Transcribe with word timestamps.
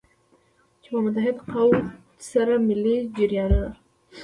چې 0.81 0.87
په 0.93 0.99
متحد 1.05 1.37
قوت 1.51 1.81
سره 2.31 2.53
ملي 2.67 2.97
جریانونه. 3.17 3.69